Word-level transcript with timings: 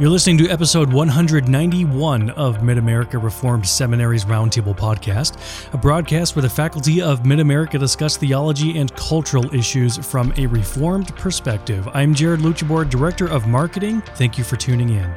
You're 0.00 0.10
listening 0.10 0.38
to 0.38 0.48
episode 0.48 0.92
191 0.92 2.30
of 2.30 2.62
Mid 2.62 2.78
America 2.78 3.18
Reformed 3.18 3.66
Seminary's 3.66 4.24
Roundtable 4.26 4.76
Podcast, 4.76 5.36
a 5.74 5.76
broadcast 5.76 6.36
where 6.36 6.42
the 6.44 6.48
faculty 6.48 7.02
of 7.02 7.26
Mid 7.26 7.40
America 7.40 7.80
discuss 7.80 8.16
theology 8.16 8.78
and 8.78 8.94
cultural 8.94 9.52
issues 9.52 9.96
from 9.96 10.32
a 10.36 10.46
Reformed 10.46 11.16
perspective. 11.16 11.88
I'm 11.94 12.14
Jared 12.14 12.38
Luchabor, 12.38 12.88
Director 12.88 13.26
of 13.26 13.48
Marketing. 13.48 14.00
Thank 14.14 14.38
you 14.38 14.44
for 14.44 14.54
tuning 14.54 14.90
in. 14.90 15.12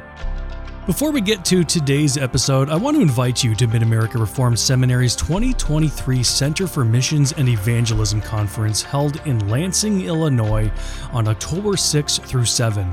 Before 0.86 1.12
we 1.12 1.20
get 1.20 1.44
to 1.44 1.62
today's 1.62 2.16
episode, 2.16 2.68
I 2.68 2.74
want 2.74 2.96
to 2.96 3.02
invite 3.02 3.44
you 3.44 3.54
to 3.54 3.68
Mid 3.68 3.84
America 3.84 4.18
Reformed 4.18 4.58
Seminary's 4.58 5.14
2023 5.14 6.24
Center 6.24 6.66
for 6.66 6.84
Missions 6.84 7.30
and 7.30 7.48
Evangelism 7.48 8.20
Conference 8.20 8.82
held 8.82 9.24
in 9.26 9.48
Lansing, 9.48 10.06
Illinois 10.06 10.72
on 11.12 11.28
October 11.28 11.76
6 11.76 12.18
through 12.18 12.46
7. 12.46 12.92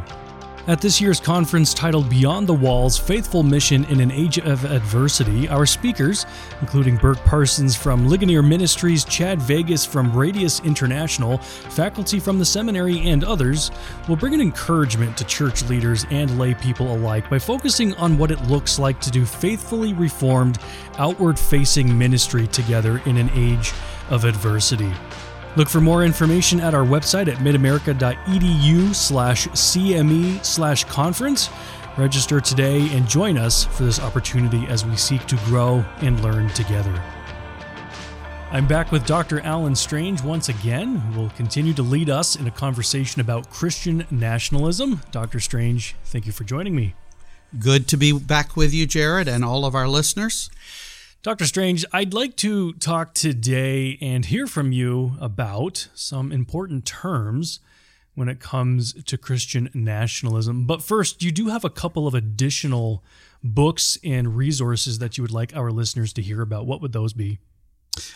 At 0.70 0.82
this 0.82 1.02
year's 1.02 1.20
conference 1.20 1.73
titled 1.73 2.12
Beyond 2.12 2.46
the 2.46 2.54
Walls 2.54 2.96
Faithful 2.96 3.41
Mission 3.41 3.86
in 3.86 4.00
an 4.02 4.12
Age 4.12 4.38
of 4.38 4.66
Adversity, 4.66 5.50
our 5.50 5.66
speakers, 5.66 6.28
including 6.62 6.95
Burk 6.95 7.18
Parsons 7.26 7.76
from 7.76 8.08
Ligonier 8.08 8.44
Ministries, 8.44 9.04
Chad 9.04 9.42
Vegas 9.42 9.84
from 9.84 10.16
Radius 10.16 10.59
International, 10.59 11.40
faculty 11.40 12.20
from 12.20 12.38
the 12.38 12.45
seminary, 12.45 13.00
and 13.09 13.23
others, 13.23 13.72
will 14.08 14.16
bring 14.16 14.36
an 14.36 14.42
encouragement 14.42 15.18
to 15.18 15.26
church 15.26 15.64
leaders 15.64 16.05
and 16.12 16.38
lay 16.38 16.54
people 16.54 16.95
alike 16.95 17.28
by 17.31 17.40
focusing 17.40 17.95
on 17.95 18.20
what 18.20 18.30
it 18.30 18.44
looks 18.44 18.78
like 18.78 19.02
to 19.02 19.09
do 19.09 19.26
faithfully 19.26 19.94
reformed, 19.94 20.59
outward 21.00 21.40
facing 21.40 21.98
ministry 21.98 22.45
together 22.45 23.02
in 23.08 23.17
an 23.17 23.31
age 23.34 23.73
of 24.12 24.23
adversity. 24.23 24.94
Look 25.55 25.67
for 25.67 25.81
more 25.81 26.03
information 26.03 26.59
at 26.59 26.73
our 26.73 26.86
website 26.86 27.28
at 27.28 27.38
midamerica.edu 27.39 28.94
slash 28.94 29.47
CME 29.47 30.45
slash 30.45 30.83
conference. 30.86 31.50
Register 31.97 32.39
today 32.39 32.88
and 32.95 33.08
join 33.09 33.38
us 33.38 33.66
for 33.66 33.83
this 33.83 34.00
opportunity 34.00 34.66
as 34.67 34.86
we 34.86 34.95
seek 34.95 35.25
to 35.25 35.36
grow 35.45 35.83
and 36.02 36.22
learn 36.22 36.50
together. 36.50 37.03
I'm 38.52 38.67
back 38.67 38.92
with 38.92 39.05
Dr. 39.05 39.42
Alan 39.42 39.75
Strange 39.75 40.23
once 40.23 40.50
again, 40.50 40.95
who 40.95 41.22
will 41.22 41.30
continue 41.31 41.73
to 41.73 41.83
lead 41.83 42.09
us 42.09 42.36
in 42.36 42.47
a 42.47 42.52
conversation 42.52 43.22
about 43.22 43.50
Christian 43.52 44.08
nationalism. 44.09 45.02
Dr. 45.11 45.39
Strange, 45.39 45.95
thank 46.05 46.25
you 46.25 46.31
for 46.31 46.44
joining 46.44 46.75
me. 46.75 46.95
Good 47.59 47.88
to 47.89 47.97
be 47.97 48.11
back 48.11 48.55
with 48.55 48.73
you, 48.73 48.86
Jared, 48.86 49.27
and 49.27 49.44
all 49.44 49.66
of 49.66 49.75
our 49.75 49.88
listeners. 49.88 50.50
Dr. 51.22 51.45
Strange, 51.45 51.84
I'd 51.92 52.14
like 52.14 52.38
to 52.38 52.72
talk 52.73 53.14
today 53.14 53.98
and 54.00 54.23
hear 54.23 54.48
from 54.48 54.72
you 54.72 55.17
about 55.20 55.89
some 55.94 56.31
important 56.31 56.86
terms 56.86 57.59
when 58.16 58.30
it 58.30 58.39
comes 58.39 58.94
to 59.03 59.17
Christian 59.17 59.70
nationalism. 59.73 60.66
But 60.66 60.81
first, 60.81 61.22
you 61.22 61.34
do 61.34 61.50
have 61.50 61.66
a 61.66 61.70
couple 61.70 62.08
of 62.08 62.14
additional 62.14 63.03
books 63.44 63.98
and 64.02 64.38
resources 64.38 65.00
that 65.00 65.17
you 65.17 65.22
would 65.22 65.34
like 65.34 65.53
our 65.53 65.72
listeners 65.72 66.14
to 66.14 66.22
hear 66.22 66.42
about. 66.42 66.66
What 66.66 66.81
would 66.81 66.94
those 66.94 67.11
be? 67.11 67.39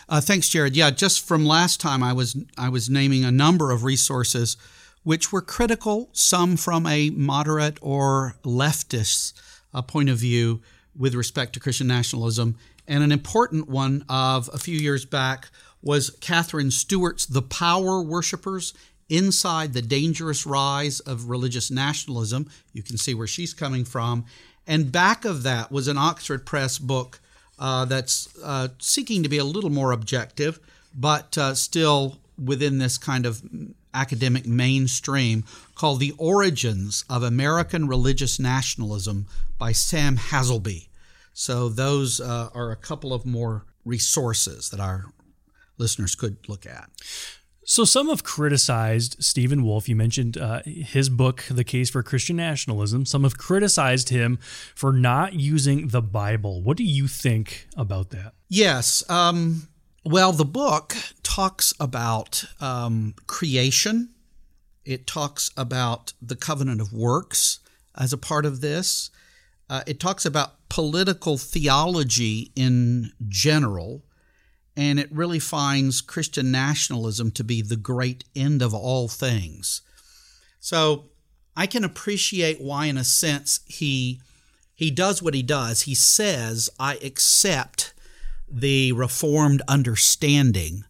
Uh, 0.07 0.21
thanks, 0.21 0.47
Jared. 0.47 0.77
Yeah, 0.77 0.89
just 0.89 1.27
from 1.27 1.45
last 1.45 1.81
time, 1.81 2.01
I 2.03 2.13
was 2.13 2.37
I 2.57 2.69
was 2.69 2.89
naming 2.89 3.25
a 3.25 3.31
number 3.33 3.71
of 3.71 3.83
resources 3.83 4.55
which 5.03 5.29
were 5.29 5.41
critical, 5.41 6.07
some 6.13 6.55
from 6.55 6.87
a 6.87 7.09
moderate 7.09 7.79
or 7.81 8.37
leftist 8.43 9.33
uh, 9.73 9.81
point 9.81 10.07
of 10.07 10.19
view 10.19 10.61
with 10.95 11.15
respect 11.15 11.53
to 11.53 11.59
Christian 11.59 11.87
nationalism, 11.87 12.55
and 12.87 13.03
an 13.03 13.11
important 13.11 13.69
one 13.69 14.05
of 14.09 14.49
a 14.53 14.57
few 14.57 14.77
years 14.77 15.05
back 15.05 15.49
was 15.81 16.09
Katherine 16.21 16.71
Stewart's 16.71 17.25
The 17.25 17.41
Power 17.41 18.01
Worshippers 18.01 18.73
Inside 19.09 19.73
the 19.73 19.81
Dangerous 19.81 20.45
Rise 20.45 20.99
of 21.01 21.29
Religious 21.29 21.69
Nationalism. 21.69 22.49
You 22.71 22.81
can 22.81 22.97
see 22.97 23.13
where 23.13 23.27
she's 23.27 23.53
coming 23.53 23.85
from. 23.85 24.25
And 24.65 24.91
back 24.91 25.25
of 25.25 25.43
that 25.43 25.71
was 25.71 25.87
an 25.87 25.97
Oxford 25.97 26.45
Press 26.45 26.79
book 26.79 27.19
uh, 27.59 27.85
that's 27.85 28.29
uh, 28.41 28.69
seeking 28.79 29.21
to 29.23 29.29
be 29.29 29.37
a 29.37 29.43
little 29.43 29.69
more 29.69 29.91
objective, 29.91 30.59
but 30.95 31.37
uh, 31.37 31.53
still 31.53 32.17
within 32.43 32.77
this 32.77 32.97
kind 32.97 33.25
of 33.25 33.43
academic 33.93 34.47
mainstream 34.47 35.43
called 35.75 35.99
The 35.99 36.13
Origins 36.17 37.05
of 37.09 37.23
American 37.23 37.87
Religious 37.87 38.39
Nationalism 38.39 39.27
by 39.57 39.73
Sam 39.73 40.17
Haselby. 40.17 40.87
So 41.33 41.67
those 41.69 42.21
uh, 42.21 42.49
are 42.53 42.71
a 42.71 42.75
couple 42.75 43.13
of 43.13 43.25
more 43.25 43.65
resources 43.85 44.69
that 44.69 44.79
our 44.79 45.05
listeners 45.77 46.15
could 46.15 46.37
look 46.47 46.65
at. 46.65 46.89
So 47.65 47.85
some 47.85 48.09
have 48.09 48.23
criticized 48.23 49.23
Stephen 49.23 49.63
Wolfe. 49.63 49.87
You 49.87 49.95
mentioned 49.95 50.37
uh, 50.37 50.61
his 50.65 51.09
book, 51.09 51.45
The 51.49 51.63
Case 51.63 51.89
for 51.89 52.03
Christian 52.03 52.35
Nationalism. 52.35 53.05
Some 53.05 53.23
have 53.23 53.37
criticized 53.37 54.09
him 54.09 54.37
for 54.75 54.91
not 54.91 55.33
using 55.33 55.87
the 55.87 56.01
Bible. 56.01 56.61
What 56.61 56.75
do 56.75 56.83
you 56.83 57.07
think 57.07 57.67
about 57.77 58.09
that? 58.09 58.33
Yes. 58.49 59.09
Um, 59.09 59.69
well, 60.03 60.33
the 60.33 60.45
book 60.45 60.95
talks 61.23 61.73
about 61.79 62.43
um, 62.59 63.15
creation. 63.27 64.09
It 64.83 65.07
talks 65.07 65.49
about 65.55 66.11
the 66.21 66.35
covenant 66.35 66.81
of 66.81 66.91
works 66.91 67.59
as 67.97 68.11
a 68.11 68.17
part 68.17 68.45
of 68.45 68.59
this. 68.59 69.09
Uh, 69.69 69.81
it 69.87 70.01
talks 70.01 70.25
about 70.25 70.62
political 70.73 71.37
theology 71.37 72.51
in 72.55 73.11
general, 73.27 74.01
and 74.75 74.99
it 74.99 75.07
really 75.11 75.37
finds 75.37 76.01
Christian 76.01 76.51
nationalism 76.51 77.29
to 77.29 77.43
be 77.43 77.61
the 77.61 77.75
great 77.75 78.23
end 78.35 78.63
of 78.63 78.73
all 78.73 79.07
things. 79.07 79.83
So 80.59 81.11
I 81.55 81.67
can 81.67 81.83
appreciate 81.83 82.59
why, 82.59 82.87
in 82.87 82.97
a 82.97 83.03
sense, 83.03 83.59
he 83.67 84.19
he 84.73 84.89
does 84.89 85.21
what 85.21 85.35
he 85.35 85.43
does. 85.43 85.83
He 85.83 85.93
says, 85.93 86.71
"I 86.79 86.95
accept 87.03 87.93
the 88.49 88.93
reformed 88.93 89.61
understanding 89.67 90.85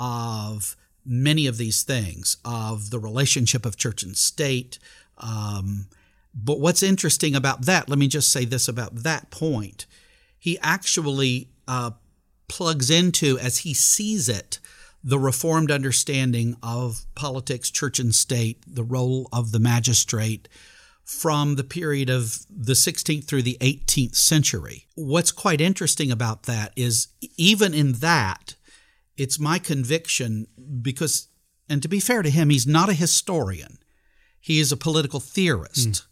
of 0.00 0.76
many 1.04 1.46
of 1.46 1.58
these 1.58 1.84
things, 1.84 2.38
of 2.44 2.90
the 2.90 2.98
relationship 2.98 3.64
of 3.64 3.76
church 3.76 4.02
and 4.02 4.16
state." 4.18 4.80
Um, 5.16 5.86
but 6.44 6.60
what's 6.60 6.82
interesting 6.82 7.34
about 7.34 7.66
that, 7.66 7.88
let 7.88 7.98
me 7.98 8.06
just 8.06 8.30
say 8.30 8.44
this 8.44 8.68
about 8.68 8.94
that 8.94 9.30
point. 9.30 9.86
He 10.38 10.58
actually 10.60 11.48
uh, 11.66 11.92
plugs 12.48 12.90
into, 12.90 13.38
as 13.38 13.58
he 13.58 13.74
sees 13.74 14.28
it, 14.28 14.60
the 15.02 15.18
reformed 15.18 15.70
understanding 15.70 16.56
of 16.62 17.06
politics, 17.14 17.70
church, 17.70 17.98
and 17.98 18.14
state, 18.14 18.62
the 18.66 18.84
role 18.84 19.28
of 19.32 19.50
the 19.52 19.58
magistrate 19.58 20.48
from 21.04 21.56
the 21.56 21.64
period 21.64 22.10
of 22.10 22.44
the 22.50 22.74
16th 22.74 23.24
through 23.24 23.42
the 23.42 23.56
18th 23.60 24.14
century. 24.14 24.86
What's 24.94 25.32
quite 25.32 25.60
interesting 25.60 26.10
about 26.12 26.44
that 26.44 26.72
is, 26.76 27.08
even 27.36 27.74
in 27.74 27.94
that, 27.94 28.54
it's 29.16 29.40
my 29.40 29.58
conviction 29.58 30.46
because, 30.82 31.28
and 31.68 31.82
to 31.82 31.88
be 31.88 31.98
fair 31.98 32.22
to 32.22 32.30
him, 32.30 32.50
he's 32.50 32.66
not 32.66 32.90
a 32.90 32.94
historian, 32.94 33.78
he 34.38 34.60
is 34.60 34.70
a 34.70 34.76
political 34.76 35.18
theorist. 35.18 35.88
Mm. 35.88 36.06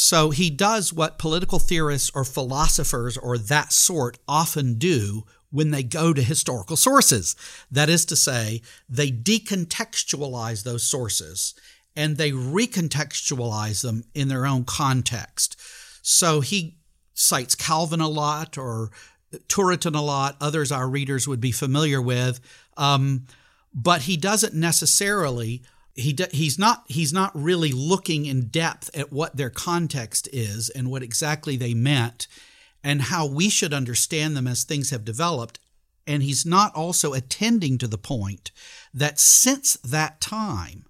So 0.00 0.30
he 0.30 0.48
does 0.48 0.92
what 0.92 1.18
political 1.18 1.58
theorists 1.58 2.08
or 2.14 2.22
philosophers 2.22 3.16
or 3.16 3.36
that 3.36 3.72
sort 3.72 4.16
often 4.28 4.78
do 4.78 5.24
when 5.50 5.72
they 5.72 5.82
go 5.82 6.12
to 6.12 6.22
historical 6.22 6.76
sources. 6.76 7.34
That 7.68 7.88
is 7.88 8.04
to 8.04 8.14
say, 8.14 8.62
they 8.88 9.10
decontextualize 9.10 10.62
those 10.62 10.84
sources 10.84 11.52
and 11.96 12.16
they 12.16 12.30
recontextualize 12.30 13.82
them 13.82 14.04
in 14.14 14.28
their 14.28 14.46
own 14.46 14.62
context. 14.62 15.60
So 16.00 16.42
he 16.42 16.78
cites 17.14 17.56
Calvin 17.56 18.00
a 18.00 18.06
lot 18.06 18.56
or 18.56 18.92
Turretin 19.48 19.96
a 19.96 20.00
lot, 20.00 20.36
others 20.40 20.70
our 20.70 20.88
readers 20.88 21.26
would 21.26 21.40
be 21.40 21.50
familiar 21.50 22.00
with, 22.00 22.38
um, 22.76 23.26
but 23.74 24.02
he 24.02 24.16
doesn't 24.16 24.54
necessarily 24.54 25.64
he 25.98 26.16
he's 26.30 26.58
not 26.58 26.84
he's 26.86 27.12
not 27.12 27.32
really 27.34 27.72
looking 27.72 28.24
in 28.24 28.48
depth 28.48 28.88
at 28.94 29.12
what 29.12 29.36
their 29.36 29.50
context 29.50 30.28
is 30.32 30.70
and 30.70 30.90
what 30.90 31.02
exactly 31.02 31.56
they 31.56 31.74
meant 31.74 32.28
and 32.84 33.02
how 33.02 33.26
we 33.26 33.48
should 33.48 33.74
understand 33.74 34.36
them 34.36 34.46
as 34.46 34.62
things 34.62 34.90
have 34.90 35.04
developed. 35.04 35.58
And 36.06 36.22
he's 36.22 36.46
not 36.46 36.74
also 36.74 37.12
attending 37.12 37.78
to 37.78 37.88
the 37.88 37.98
point 37.98 38.52
that 38.94 39.18
since 39.18 39.74
that 39.78 40.20
time 40.20 40.86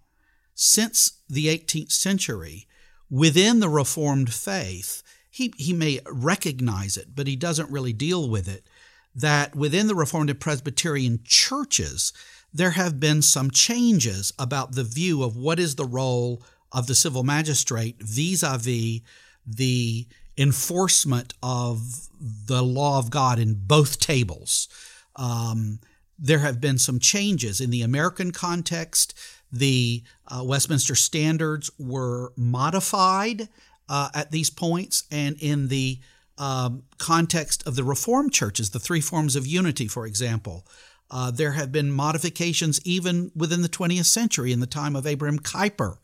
since 0.54 1.20
the 1.28 1.46
18th 1.46 1.92
century 1.92 2.66
within 3.08 3.60
the 3.60 3.68
reformed 3.68 4.32
faith 4.32 5.02
he 5.30 5.52
he 5.56 5.72
may 5.72 6.00
recognize 6.10 6.96
it 6.96 7.14
but 7.14 7.28
he 7.28 7.36
doesn't 7.36 7.70
really 7.70 7.92
deal 7.92 8.28
with 8.28 8.48
it 8.48 8.66
that 9.14 9.54
within 9.54 9.86
the 9.86 9.94
reformed 9.94 10.30
and 10.30 10.40
presbyterian 10.40 11.20
churches 11.24 12.12
there 12.52 12.70
have 12.70 12.98
been 12.98 13.22
some 13.22 13.50
changes 13.50 14.32
about 14.38 14.72
the 14.72 14.84
view 14.84 15.22
of 15.22 15.36
what 15.36 15.58
is 15.58 15.74
the 15.74 15.84
role 15.84 16.42
of 16.72 16.86
the 16.86 16.94
civil 16.94 17.22
magistrate 17.22 17.96
vis 18.00 18.42
a 18.42 18.58
vis 18.58 19.00
the 19.46 20.06
enforcement 20.36 21.34
of 21.42 22.08
the 22.20 22.62
law 22.62 22.98
of 22.98 23.10
God 23.10 23.38
in 23.38 23.54
both 23.54 23.98
tables. 23.98 24.68
Um, 25.16 25.80
there 26.18 26.38
have 26.40 26.60
been 26.60 26.78
some 26.78 26.98
changes 26.98 27.60
in 27.60 27.70
the 27.70 27.82
American 27.82 28.30
context. 28.30 29.14
The 29.50 30.02
uh, 30.26 30.42
Westminster 30.44 30.94
Standards 30.94 31.70
were 31.78 32.32
modified 32.36 33.48
uh, 33.88 34.10
at 34.14 34.30
these 34.30 34.50
points, 34.50 35.04
and 35.10 35.36
in 35.40 35.68
the 35.68 36.00
um, 36.36 36.84
context 36.98 37.66
of 37.66 37.74
the 37.74 37.84
Reformed 37.84 38.32
churches, 38.32 38.70
the 38.70 38.78
three 38.78 39.00
forms 39.00 39.34
of 39.34 39.46
unity, 39.46 39.88
for 39.88 40.06
example. 40.06 40.66
Uh, 41.10 41.30
there 41.30 41.52
have 41.52 41.72
been 41.72 41.90
modifications 41.90 42.80
even 42.84 43.30
within 43.34 43.62
the 43.62 43.68
20th 43.68 44.04
century 44.04 44.52
in 44.52 44.60
the 44.60 44.66
time 44.66 44.94
of 44.94 45.06
Abraham 45.06 45.38
Kuyper 45.38 45.98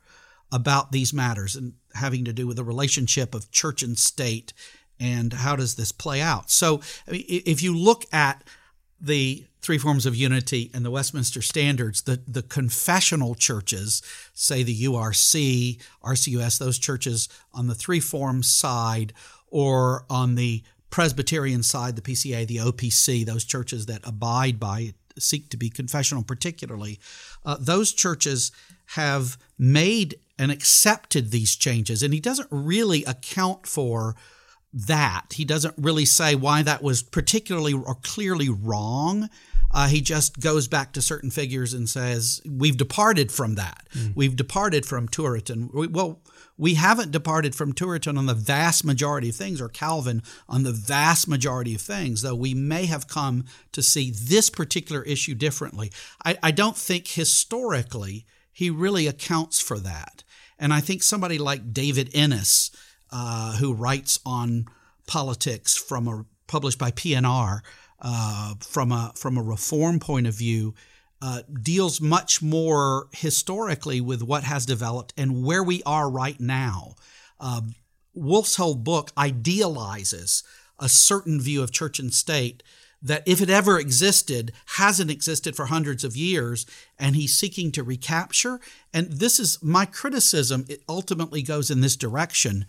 about 0.52 0.92
these 0.92 1.12
matters 1.12 1.56
and 1.56 1.74
having 1.94 2.24
to 2.24 2.32
do 2.32 2.46
with 2.46 2.56
the 2.56 2.64
relationship 2.64 3.34
of 3.34 3.50
church 3.50 3.82
and 3.82 3.98
state 3.98 4.52
and 5.00 5.32
how 5.32 5.56
does 5.56 5.74
this 5.74 5.92
play 5.92 6.20
out. 6.20 6.50
So 6.50 6.80
if 7.08 7.62
you 7.62 7.76
look 7.76 8.04
at 8.12 8.44
the 9.00 9.46
three 9.60 9.78
forms 9.78 10.06
of 10.06 10.14
unity 10.14 10.70
and 10.72 10.84
the 10.84 10.90
Westminster 10.90 11.42
Standards, 11.42 12.02
the, 12.02 12.20
the 12.28 12.42
confessional 12.42 13.34
churches, 13.34 14.02
say 14.32 14.62
the 14.62 14.84
URC, 14.84 15.80
RCUS, 16.02 16.58
those 16.58 16.78
churches 16.78 17.28
on 17.52 17.66
the 17.66 17.74
three 17.74 18.00
forms 18.00 18.50
side, 18.50 19.12
or 19.48 20.04
on 20.08 20.34
the 20.34 20.62
Presbyterian 20.94 21.64
side, 21.64 21.96
the 21.96 22.02
PCA, 22.02 22.46
the 22.46 22.58
OPC, 22.58 23.26
those 23.26 23.44
churches 23.44 23.86
that 23.86 24.00
abide 24.04 24.60
by 24.60 24.80
it, 24.80 24.94
seek 25.18 25.48
to 25.48 25.56
be 25.56 25.68
confessional, 25.68 26.22
particularly, 26.22 27.00
uh, 27.44 27.56
those 27.58 27.92
churches 27.92 28.52
have 28.90 29.36
made 29.58 30.14
and 30.38 30.52
accepted 30.52 31.32
these 31.32 31.56
changes. 31.56 32.04
And 32.04 32.14
he 32.14 32.20
doesn't 32.20 32.46
really 32.48 33.02
account 33.06 33.66
for 33.66 34.14
that. 34.72 35.32
He 35.32 35.44
doesn't 35.44 35.74
really 35.76 36.04
say 36.04 36.36
why 36.36 36.62
that 36.62 36.80
was 36.80 37.02
particularly 37.02 37.72
or 37.72 37.96
clearly 37.96 38.48
wrong. 38.48 39.28
Uh, 39.74 39.88
he 39.88 40.00
just 40.00 40.38
goes 40.38 40.68
back 40.68 40.92
to 40.92 41.02
certain 41.02 41.30
figures 41.30 41.74
and 41.74 41.88
says, 41.88 42.40
We've 42.48 42.76
departed 42.76 43.32
from 43.32 43.56
that. 43.56 43.86
Mm. 43.92 44.14
We've 44.14 44.36
departed 44.36 44.86
from 44.86 45.08
Turretin. 45.08 45.90
Well, 45.90 46.20
we 46.56 46.74
haven't 46.74 47.10
departed 47.10 47.56
from 47.56 47.72
Turretin 47.72 48.16
on 48.16 48.26
the 48.26 48.34
vast 48.34 48.84
majority 48.84 49.30
of 49.30 49.34
things, 49.34 49.60
or 49.60 49.68
Calvin 49.68 50.22
on 50.48 50.62
the 50.62 50.72
vast 50.72 51.26
majority 51.26 51.74
of 51.74 51.80
things, 51.80 52.22
though 52.22 52.36
we 52.36 52.54
may 52.54 52.86
have 52.86 53.08
come 53.08 53.46
to 53.72 53.82
see 53.82 54.12
this 54.12 54.48
particular 54.48 55.02
issue 55.02 55.34
differently. 55.34 55.90
I, 56.24 56.38
I 56.40 56.50
don't 56.52 56.76
think 56.76 57.08
historically 57.08 58.26
he 58.52 58.70
really 58.70 59.08
accounts 59.08 59.60
for 59.60 59.80
that. 59.80 60.22
And 60.56 60.72
I 60.72 60.78
think 60.78 61.02
somebody 61.02 61.36
like 61.36 61.72
David 61.72 62.10
Ennis, 62.14 62.70
uh, 63.10 63.56
who 63.56 63.74
writes 63.74 64.20
on 64.24 64.66
politics 65.08 65.76
from 65.76 66.06
a 66.06 66.24
published 66.46 66.78
by 66.78 66.90
PNR 66.90 67.60
uh, 68.04 68.54
from 68.60 68.92
a 68.92 69.12
from 69.16 69.38
a 69.38 69.42
reform 69.42 69.98
point 69.98 70.26
of 70.26 70.34
view, 70.34 70.74
uh, 71.22 71.42
deals 71.62 72.00
much 72.00 72.42
more 72.42 73.08
historically 73.12 74.00
with 74.00 74.22
what 74.22 74.44
has 74.44 74.66
developed 74.66 75.14
and 75.16 75.42
where 75.42 75.62
we 75.62 75.82
are 75.84 76.10
right 76.10 76.38
now. 76.38 76.94
Uh, 77.40 77.62
Wolfe's 78.12 78.56
whole 78.56 78.74
book 78.74 79.10
idealizes 79.16 80.44
a 80.78 80.88
certain 80.88 81.40
view 81.40 81.62
of 81.62 81.72
church 81.72 81.98
and 81.98 82.12
state 82.12 82.62
that 83.02 83.22
if 83.26 83.40
it 83.40 83.50
ever 83.50 83.78
existed, 83.78 84.52
hasn't 84.76 85.10
existed 85.10 85.56
for 85.56 85.66
hundreds 85.66 86.04
of 86.04 86.16
years, 86.16 86.64
and 86.98 87.16
he's 87.16 87.34
seeking 87.34 87.70
to 87.72 87.82
recapture. 87.82 88.60
And 88.94 89.12
this 89.12 89.38
is 89.38 89.62
my 89.62 89.84
criticism, 89.84 90.64
it 90.68 90.82
ultimately 90.88 91.42
goes 91.42 91.70
in 91.70 91.80
this 91.80 91.96
direction 91.96 92.64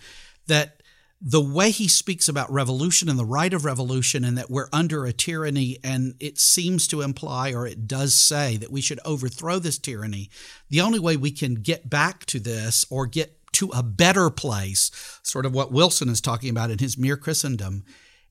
that 0.47 0.81
the 1.21 1.41
way 1.41 1.71
he 1.71 1.87
speaks 1.87 2.27
about 2.27 2.51
revolution 2.51 3.09
and 3.09 3.17
the 3.17 3.25
right 3.25 3.53
of 3.53 3.65
revolution 3.65 4.23
and 4.23 4.37
that 4.37 4.49
we're 4.49 4.67
under 4.73 5.05
a 5.05 5.13
tyranny 5.13 5.77
and 5.83 6.13
it 6.19 6.37
seems 6.37 6.87
to 6.87 7.01
imply 7.01 7.53
or 7.53 7.65
it 7.65 7.87
does 7.87 8.13
say 8.13 8.57
that 8.57 8.71
we 8.71 8.81
should 8.81 8.99
overthrow 9.05 9.57
this 9.57 9.77
tyranny 9.77 10.29
the 10.69 10.81
only 10.81 10.99
way 10.99 11.15
we 11.15 11.31
can 11.31 11.55
get 11.55 11.89
back 11.89 12.25
to 12.25 12.39
this 12.39 12.85
or 12.89 13.05
get 13.05 13.37
to 13.53 13.69
a 13.69 13.81
better 13.81 14.29
place 14.29 14.91
sort 15.23 15.45
of 15.45 15.53
what 15.53 15.71
wilson 15.71 16.09
is 16.09 16.19
talking 16.19 16.49
about 16.49 16.69
in 16.69 16.79
his 16.79 16.97
mere 16.97 17.15
christendom 17.15 17.85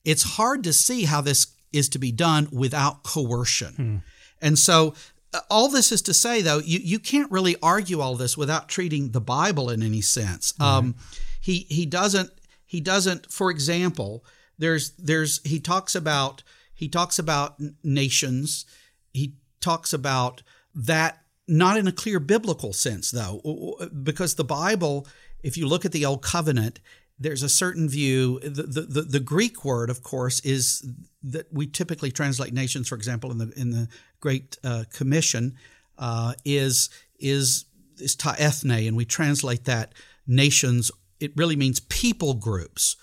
it's 0.05 0.23
hard 0.23 0.63
to 0.63 0.71
see 0.71 1.05
how 1.05 1.19
this 1.19 1.47
is 1.73 1.89
to 1.89 1.99
be 1.99 2.11
done 2.11 2.47
without 2.51 3.03
coercion. 3.03 3.73
Hmm. 3.73 3.97
And 4.41 4.57
so 4.57 4.93
uh, 5.33 5.41
all 5.49 5.67
this 5.67 5.91
is 5.91 6.01
to 6.03 6.13
say, 6.13 6.41
though, 6.41 6.59
you, 6.59 6.79
you 6.81 6.99
can't 6.99 7.31
really 7.31 7.55
argue 7.61 7.99
all 7.99 8.15
this 8.15 8.37
without 8.37 8.69
treating 8.69 9.11
the 9.11 9.21
Bible 9.21 9.69
in 9.69 9.83
any 9.83 10.01
sense. 10.01 10.53
Mm-hmm. 10.53 10.63
Um, 10.63 10.95
he 11.41 11.65
he 11.69 11.85
doesn't 11.85 12.31
he 12.65 12.81
doesn't. 12.81 13.31
For 13.31 13.49
example, 13.49 14.25
there's 14.57 14.91
there's 14.91 15.41
he 15.43 15.59
talks 15.59 15.95
about 15.95 16.43
he 16.73 16.87
talks 16.89 17.19
about 17.19 17.59
nations. 17.83 18.65
He 19.13 19.35
talks 19.61 19.93
about 19.93 20.43
that 20.73 21.21
not 21.47 21.77
in 21.77 21.87
a 21.87 21.91
clear 21.91 22.19
biblical 22.19 22.73
sense, 22.73 23.11
though, 23.11 23.77
because 24.03 24.35
the 24.35 24.43
Bible, 24.43 25.07
if 25.43 25.57
you 25.57 25.67
look 25.67 25.85
at 25.85 25.91
the 25.91 26.05
Old 26.05 26.21
Covenant, 26.21 26.79
there's 27.19 27.43
a 27.43 27.49
certain 27.49 27.87
view. 27.87 28.39
The, 28.39 28.63
the, 28.63 29.01
the, 29.03 29.19
Greek 29.19 29.63
word, 29.63 29.89
of 29.89 30.03
course, 30.03 30.39
is 30.41 30.85
that 31.23 31.47
we 31.51 31.67
typically 31.67 32.11
translate 32.11 32.53
nations, 32.53 32.89
for 32.89 32.95
example, 32.95 33.31
in 33.31 33.37
the 33.37 33.53
in 33.55 33.71
the 33.71 33.87
Great 34.19 34.57
uh, 34.63 34.83
Commission, 34.91 35.55
uh, 35.97 36.33
is 36.43 36.89
is 37.19 37.65
is 37.97 38.15
ta 38.15 38.35
ethne, 38.37 38.87
and 38.87 38.97
we 38.97 39.05
translate 39.05 39.65
that 39.65 39.93
nations. 40.27 40.91
It 41.25 41.33
really 41.35 41.55
means 41.55 41.79
people 41.81 42.33
groups. 42.35 42.95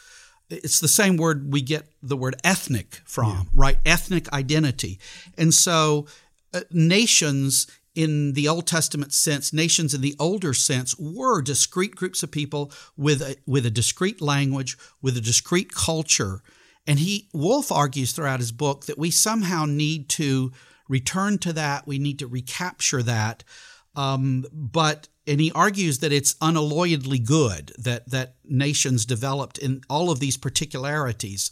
It's 0.48 0.80
the 0.80 0.88
same 0.88 1.16
word 1.16 1.52
we 1.52 1.62
get 1.62 1.86
the 2.02 2.16
word 2.16 2.36
ethnic 2.44 3.00
from, 3.04 3.30
yeah. 3.30 3.42
right? 3.54 3.78
Ethnic 3.84 4.32
identity, 4.32 4.98
and 5.38 5.52
so 5.52 6.06
uh, 6.54 6.60
nations 6.70 7.66
in 7.94 8.32
the 8.32 8.48
Old 8.48 8.66
Testament 8.66 9.12
sense, 9.12 9.52
nations 9.52 9.92
in 9.94 10.00
the 10.00 10.16
older 10.18 10.54
sense 10.54 10.98
were 10.98 11.42
discrete 11.42 11.94
groups 11.94 12.22
of 12.22 12.30
people 12.30 12.72
with 12.96 13.20
a, 13.20 13.36
with 13.46 13.66
a 13.66 13.70
discrete 13.70 14.20
language, 14.20 14.78
with 15.02 15.16
a 15.16 15.20
discrete 15.20 15.72
culture. 15.72 16.42
And 16.86 16.98
he 16.98 17.28
Wolfe 17.32 17.70
argues 17.70 18.12
throughout 18.12 18.40
his 18.40 18.52
book 18.52 18.86
that 18.86 18.98
we 18.98 19.10
somehow 19.10 19.66
need 19.66 20.08
to 20.10 20.52
return 20.88 21.38
to 21.38 21.52
that. 21.52 21.86
We 21.86 21.98
need 21.98 22.18
to 22.20 22.26
recapture 22.26 23.02
that. 23.02 23.44
Um, 23.94 24.46
but 24.52 25.08
and 25.26 25.40
he 25.40 25.52
argues 25.52 25.98
that 26.00 26.12
it's 26.12 26.34
unalloyedly 26.34 27.24
good 27.24 27.72
that 27.78 28.10
that 28.10 28.36
nations 28.44 29.04
developed 29.06 29.58
in 29.58 29.82
all 29.88 30.10
of 30.10 30.20
these 30.20 30.36
particularities. 30.36 31.50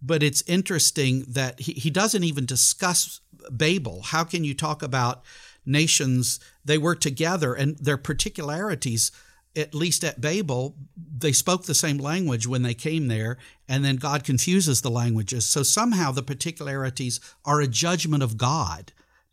But 0.00 0.22
it's 0.22 0.42
interesting 0.46 1.24
that 1.28 1.60
he, 1.60 1.72
he 1.72 1.90
doesn't 1.90 2.24
even 2.24 2.46
discuss 2.46 3.20
Babel. 3.50 4.02
How 4.02 4.24
can 4.24 4.44
you 4.44 4.54
talk 4.54 4.82
about 4.82 5.22
nations, 5.64 6.40
they 6.64 6.78
were 6.78 6.94
together 6.94 7.54
and 7.54 7.76
their 7.78 7.96
particularities, 7.96 9.12
at 9.54 9.74
least 9.74 10.02
at 10.04 10.20
Babel, 10.20 10.76
they 10.96 11.32
spoke 11.32 11.64
the 11.64 11.74
same 11.74 11.98
language 11.98 12.46
when 12.46 12.62
they 12.62 12.74
came 12.74 13.08
there, 13.08 13.38
and 13.68 13.84
then 13.84 13.96
God 13.96 14.24
confuses 14.24 14.80
the 14.80 14.90
languages. 14.90 15.46
So 15.46 15.62
somehow 15.62 16.10
the 16.10 16.22
particularities 16.22 17.20
are 17.44 17.60
a 17.60 17.68
judgment 17.68 18.22
of 18.22 18.36
God. 18.36 18.92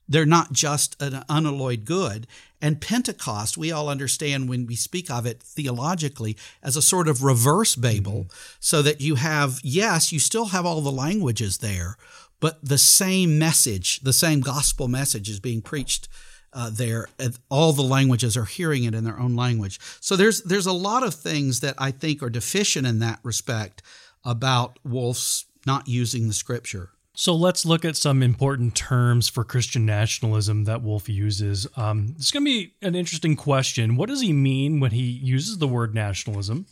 They're 0.10 0.26
not 0.26 0.52
just 0.52 1.02
an 1.02 1.24
unalloyed 1.30 1.86
good. 1.86 2.28
And 2.62 2.82
Pentecost, 2.82 3.58
we 3.58 3.72
all 3.72 3.88
understand 3.88 4.50
when 4.50 4.66
we 4.66 4.76
speak 4.76 5.10
of 5.10 5.26
it 5.26 5.42
theologically 5.42 6.36
as 6.62 6.76
a 6.76 6.82
sort 6.82 7.08
of 7.08 7.24
reverse 7.24 7.76
Babel, 7.76 8.24
mm-hmm. 8.24 8.58
so 8.60 8.82
that 8.82 9.00
you 9.00 9.16
have, 9.16 9.60
yes, 9.64 10.12
you 10.12 10.20
still 10.20 10.48
have 10.48 10.66
all 10.66 10.82
the 10.82 10.92
languages 10.92 11.60
there, 11.60 11.96
but 12.40 12.58
the 12.64 12.78
same 12.78 13.38
message, 13.38 14.00
the 14.02 14.12
same 14.12 14.42
gospel 14.42 14.88
message 14.88 15.30
is 15.30 15.40
being 15.40 15.62
preached 15.62 16.10
uh, 16.52 16.70
there. 16.72 17.08
All 17.50 17.74
the 17.74 17.84
languages 17.84 18.36
are 18.36 18.46
hearing 18.46 18.84
it 18.86 18.96
in 18.96 19.04
their 19.04 19.20
own 19.20 19.36
language. 19.36 19.80
So 20.00 20.16
there's 20.16 20.42
there's 20.42 20.66
a 20.66 20.74
lot 20.74 21.04
of 21.04 21.14
things 21.14 21.60
that 21.60 21.76
I 21.78 21.92
think 21.92 22.24
are 22.24 22.30
deficient 22.30 22.88
in 22.88 23.00
that 23.00 23.20
respect 23.24 23.84
about 24.26 24.80
Wolfe's 24.84 25.46
not 25.66 25.88
using 25.88 26.28
the 26.28 26.34
scripture. 26.34 26.90
So 27.20 27.36
let's 27.36 27.66
look 27.66 27.84
at 27.84 27.98
some 27.98 28.24
important 28.24 28.76
terms 28.76 29.28
for 29.28 29.44
Christian 29.44 29.86
nationalism 29.86 30.64
that 30.64 30.82
Wolfe 30.82 31.10
uses. 31.10 31.68
Um, 31.76 32.16
it's 32.18 32.32
going 32.32 32.46
to 32.46 32.50
be 32.50 32.76
an 32.82 32.96
interesting 32.96 33.36
question. 33.36 33.98
What 33.98 34.08
does 34.08 34.22
he 34.22 34.32
mean 34.32 34.80
when 34.80 34.92
he 34.92 35.02
uses 35.02 35.58
the 35.58 35.68
word 35.68 35.94
nationalism? 35.94 36.66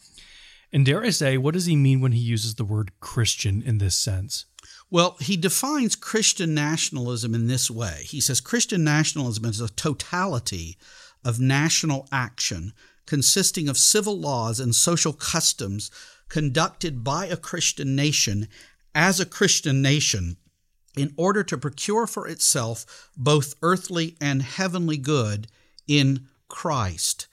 And 0.71 0.85
dare 0.85 1.03
I 1.03 1.09
say, 1.09 1.37
what 1.37 1.53
does 1.53 1.65
he 1.65 1.75
mean 1.75 1.99
when 1.99 2.13
he 2.13 2.21
uses 2.21 2.55
the 2.55 2.63
word 2.63 2.97
Christian 3.01 3.61
in 3.61 3.79
this 3.79 3.97
sense? 3.97 4.45
Well, 4.89 5.17
he 5.19 5.35
defines 5.35 5.97
Christian 5.97 6.53
nationalism 6.53 7.35
in 7.35 7.47
this 7.47 7.69
way. 7.69 8.03
He 8.05 8.21
says 8.21 8.39
Christian 8.39 8.85
nationalism 8.85 9.43
is 9.43 9.59
a 9.59 9.67
totality 9.67 10.77
of 11.25 11.41
national 11.41 12.07
action 12.09 12.71
consisting 13.05 13.67
of 13.67 13.77
civil 13.77 14.17
laws 14.17 14.61
and 14.61 14.73
social 14.73 15.11
customs 15.11 15.91
conducted 16.29 17.03
by 17.03 17.25
a 17.25 17.35
Christian 17.35 17.97
nation 17.97 18.47
as 18.97 19.19
a 19.19 19.25
Christian 19.27 19.79
nation 19.79 20.37
in 20.97 21.13
order 21.17 21.43
to 21.43 21.55
procure 21.55 22.07
for 22.07 22.27
itself 22.27 23.11
both 23.15 23.53
earthly 23.61 24.17
and 24.19 24.41
heavenly 24.41 24.97
good 24.97 25.47
in 25.87 26.25
Christ. 26.47 27.27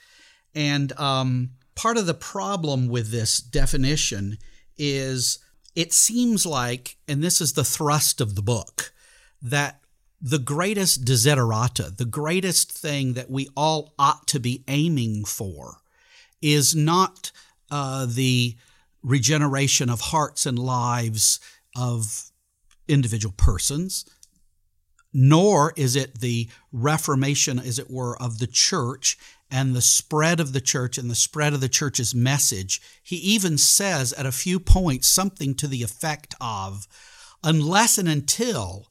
And 0.54 0.92
um, 1.00 1.52
part 1.75 1.97
of 1.97 2.04
the 2.04 2.12
problem 2.12 2.87
with 2.87 3.11
this 3.11 3.40
definition 3.40 4.37
is 4.76 5.38
it 5.75 5.94
seems 5.94 6.44
like, 6.44 6.99
and 7.09 7.25
this 7.25 7.40
is 7.40 7.54
the 7.54 7.64
thrust 7.64 8.21
of 8.21 8.35
the 8.35 8.42
book, 8.42 8.92
that 9.40 9.80
the 10.21 10.38
greatest 10.38 11.06
desiderata, 11.06 11.97
the 11.97 12.04
greatest 12.04 12.71
thing 12.71 13.14
that 13.14 13.30
we 13.30 13.49
all 13.56 13.94
ought 13.99 14.26
to 14.28 14.38
be 14.38 14.64
aiming 14.68 15.25
for, 15.25 15.78
is 16.42 16.75
not 16.75 17.33
uh, 17.71 18.04
the 18.06 18.54
regeneration 19.02 19.90
of 19.90 20.00
hearts 20.00 20.47
and 20.47 20.59
lives 20.59 21.38
of 21.76 22.31
individual 22.88 23.35
persons, 23.37 24.04
nor 25.12 25.73
is 25.76 25.95
it 25.95 26.21
the 26.21 26.49
reformation, 26.73 27.59
as 27.59 27.78
it 27.78 27.90
were, 27.90 28.21
of 28.21 28.38
the 28.38 28.47
church 28.47 29.16
and 29.50 29.75
the 29.75 29.81
spread 29.81 30.40
of 30.40 30.52
the 30.52 30.61
church 30.61 30.99
and 30.99 31.09
the 31.09 31.14
spread 31.14 31.52
of 31.54 31.61
the 31.61 31.69
church's 31.69 32.14
message. 32.14 32.83
He 33.02 33.16
even 33.16 33.57
says 33.57 34.12
at 34.14 34.26
a 34.26 34.33
few 34.33 34.59
points 34.59 35.07
something 35.07 35.54
to 35.54 35.69
the 35.69 35.85
effect 35.85 36.35
of, 36.40 36.88
unless 37.45 37.97
and 37.97 38.09
until 38.09 38.88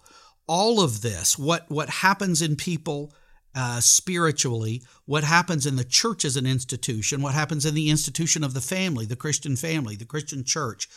all 0.47 0.81
of 0.81 1.01
this, 1.01 1.37
what, 1.37 1.69
what 1.69 1.89
happens 1.89 2.41
in 2.41 2.55
people 2.55 3.13
uh, 3.55 3.79
spiritually, 3.81 4.81
what 5.05 5.23
happens 5.23 5.65
in 5.65 5.75
the 5.75 5.83
church 5.83 6.23
as 6.25 6.37
an 6.37 6.45
institution, 6.45 7.21
what 7.21 7.33
happens 7.33 7.65
in 7.65 7.75
the 7.75 7.89
institution 7.89 8.43
of 8.43 8.53
the 8.53 8.61
family, 8.61 9.05
the 9.05 9.15
Christian 9.15 9.55
family, 9.55 9.95
the 9.95 10.05
Christian 10.05 10.43
church, 10.43 10.87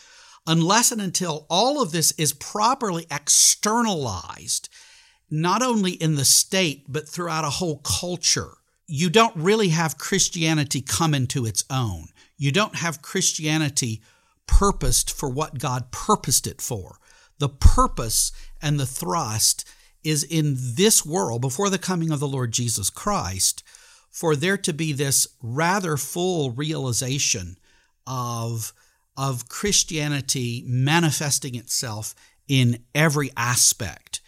unless 0.45 0.91
and 0.91 1.01
until 1.01 1.45
all 1.49 1.81
of 1.81 1.91
this 1.91 2.11
is 2.13 2.33
properly 2.33 3.05
externalized, 3.09 4.69
not 5.29 5.61
only 5.61 5.91
in 5.91 6.15
the 6.15 6.25
state, 6.25 6.85
but 6.87 7.07
throughout 7.07 7.43
a 7.43 7.49
whole 7.49 7.77
culture, 7.79 8.51
you 8.87 9.09
don't 9.09 9.35
really 9.35 9.69
have 9.69 9.97
Christianity 9.97 10.81
come 10.81 11.13
into 11.13 11.45
its 11.45 11.65
own. 11.69 12.07
You 12.37 12.51
don't 12.51 12.75
have 12.75 13.01
Christianity 13.01 14.01
purposed 14.47 15.11
for 15.11 15.27
what 15.29 15.59
God 15.59 15.91
purposed 15.91 16.47
it 16.47 16.61
for. 16.61 16.99
The 17.39 17.49
purpose 17.49 18.31
and 18.61 18.79
the 18.79 18.85
thrust 18.85 19.67
is 20.03 20.23
in 20.23 20.55
this 20.57 21.05
world, 21.05 21.41
before 21.41 21.69
the 21.69 21.77
coming 21.77 22.11
of 22.11 22.19
the 22.21 22.27
Lord 22.27 22.53
Jesus 22.53 22.89
Christ, 22.89 23.63
for 24.09 24.35
there 24.35 24.57
to 24.57 24.71
be 24.71 24.93
this 24.93 25.27
rather 25.43 25.97
full 25.97 26.51
realization 26.51 27.57
of, 28.05 28.73
of 29.17 29.49
Christianity 29.49 30.63
manifesting 30.65 31.55
itself 31.55 32.13
in 32.47 32.83
every 32.93 33.31
aspect. 33.35 34.21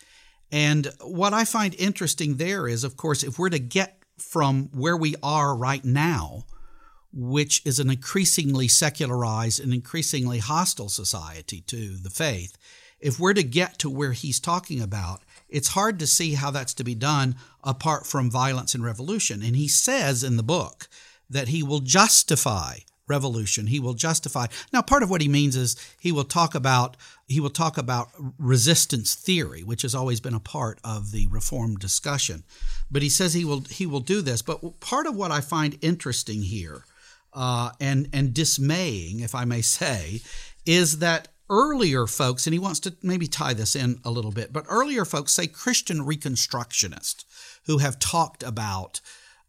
And 0.51 0.91
what 1.01 1.34
I 1.34 1.46
find 1.46 1.75
interesting 1.75 2.38
there 2.38 2.67
is, 2.67 2.84
of 2.84 2.98
course, 2.98 3.24
if 3.24 3.38
we're 3.38 3.50
to 3.50 3.60
get 3.60 4.01
from 4.17 4.69
where 4.74 4.98
we 4.98 5.15
are 5.22 5.55
right 5.55 5.86
now, 5.86 6.46
which 7.13 7.65
is 7.65 7.79
an 7.79 7.89
increasingly 7.89 8.67
secularized 8.67 9.60
and 9.60 9.74
increasingly 9.74 10.39
hostile 10.39 10.89
society 10.89 11.62
to 11.62 11.98
the 11.98 12.10
faith, 12.10 12.58
if 13.00 13.19
we're 13.19 13.34
to 13.34 13.43
get 13.43 13.79
to 13.79 13.89
where 13.89 14.12
he's 14.12 14.39
talking 14.39 14.81
about, 14.81 15.22
it's 15.48 15.69
hard 15.69 16.00
to 16.00 16.08
see 16.08 16.34
how 16.34 16.51
that's 16.51 16.74
to 16.75 16.84
be 16.84 16.96
done 16.96 17.36
apart 17.63 18.05
from 18.05 18.29
violence 18.29 18.75
and 18.75 18.84
revolution. 18.84 19.41
And 19.41 19.55
he 19.55 19.67
says 19.67 20.24
in 20.24 20.38
the 20.38 20.43
book 20.43 20.88
that 21.29 21.48
he 21.48 21.63
will 21.63 21.79
justify 21.79 22.79
revolution. 23.10 23.68
He 23.68 23.80
will 23.80 23.94
justify. 23.94 24.48
Now, 24.72 24.82
part 24.82 25.04
of 25.04 25.10
what 25.10 25.22
he 25.22 25.28
means 25.28 25.56
is 25.56 25.75
he 26.00 26.12
will 26.12 26.24
talk 26.24 26.56
about 26.56 26.96
he 27.28 27.39
will 27.39 27.51
talk 27.51 27.78
about 27.78 28.10
resistance 28.39 29.13
theory, 29.13 29.63
which 29.63 29.84
has 29.84 29.94
always 29.94 30.20
been 30.20 30.34
a 30.34 30.39
part 30.39 30.80
of 30.84 31.12
the 31.12 31.28
reform 31.28 31.75
discussion. 31.75 32.44
But 32.89 33.04
he 33.04 33.10
says 33.10 33.34
he 33.34 33.46
will 33.46 33.62
he 33.70 33.86
will 33.86 34.00
do 34.00 34.22
this. 34.22 34.42
But 34.42 34.80
part 34.80 35.08
of 35.08 35.16
what 35.16 35.32
I 35.32 35.42
find 35.42 35.78
interesting 35.82 36.42
here 36.44 36.86
uh, 37.34 37.72
and 37.80 38.10
and 38.13 38.34
dismaying, 38.34 39.20
if 39.20 39.36
I 39.36 39.46
may 39.46 39.62
say, 39.62 40.22
is 40.66 41.00
that 41.00 41.28
earlier 41.50 42.06
folks, 42.06 42.46
and 42.46 42.54
he 42.54 42.60
wants 42.60 42.80
to 42.82 42.96
maybe 43.01 43.28
tie 43.28 43.54
this 43.54 43.75
in 43.75 44.00
a 44.04 44.12
little 44.12 44.32
bit, 44.32 44.54
but 44.54 44.66
earlier 44.70 45.04
folks, 45.04 45.34
say 45.34 45.48
Christian 45.48 46.00
Reconstructionists, 46.00 47.25
who 47.66 47.80
have 47.80 48.00
talked 48.00 48.44
about 48.44 49.01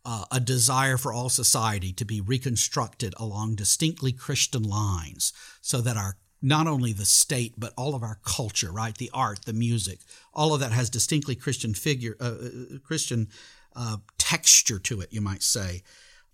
uh, 0.05 0.25
a 0.31 0.41
desire 0.41 0.97
for 0.97 1.13
all 1.13 1.29
society 1.29 1.93
to 1.93 2.05
be 2.05 2.21
reconstructed 2.21 3.15
along 3.19 3.55
distinctly 3.55 4.13
Christian 4.13 4.63
lines 4.63 5.33
so 5.61 5.81
that 5.81 5.97
our 5.97 6.17
not 6.43 6.67
only 6.67 6.93
the 6.93 7.05
state 7.05 7.55
but 7.59 7.75
all 7.77 7.95
of 7.95 8.03
our 8.03 8.19
culture 8.25 8.73
right? 8.73 8.97
The 8.97 9.11
art 9.13 9.45
the 9.45 9.53
music 9.53 10.01
all 10.33 10.55
of 10.55 10.61
that 10.61 10.73
has 10.73 10.89
distinctly 10.89 11.35
christian 11.35 11.75
figure 11.75 12.17
uh, 12.19 12.25
uh 12.25 12.79
christian 12.83 13.29
uh, 13.77 13.99
texture 14.17 14.79
to 14.79 15.01
it 15.01 15.13
you 15.13 15.21
might 15.21 15.43
say. 15.43 15.83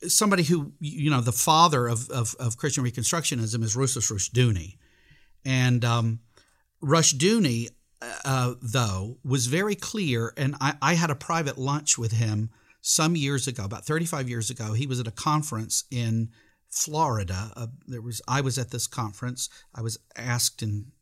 Somebody 0.07 0.45
who 0.45 0.75
you 0.79 1.11
know 1.11 1.21
the 1.21 1.33
father 1.33 1.89
of, 1.89 2.09
of, 2.11 2.37
of 2.39 2.57
christian 2.57 2.85
reconstructionism 2.85 3.65
is 3.65 3.75
Rousas 3.75 4.13
Rushdoony 4.13 4.77
and 5.47 5.85
um, 5.85 6.21
Rushdoony, 6.83 7.69
uh, 8.25 8.55
though, 8.61 9.19
was 9.25 9.47
very 9.47 9.77
clear, 9.77 10.33
and 10.37 10.57
I, 10.61 10.75
I, 10.83 10.95
had 10.95 11.11
a 11.11 11.15
private 11.15 11.57
lunch 11.57 11.97
with 11.97 12.13
him 12.13 12.51
some 12.87 13.17
years 13.17 13.49
ago, 13.49 13.65
about 13.65 13.85
35 13.85 14.29
years 14.29 14.49
ago. 14.49 14.73
He 14.73 14.87
was 14.87 15.01
at 15.01 15.09
a 15.09 15.13
conference 15.13 15.83
in 15.91 16.29
Florida. 16.71 17.51
Uh, 17.57 17.67
there 17.89 18.01
was 18.01 18.23
I 18.29 18.41
was 18.41 18.59
at 18.59 18.71
this 18.71 18.87
conference. 18.87 19.49
I 19.75 19.83
was 19.83 19.99
asked, 20.15 20.63
and 20.63 20.93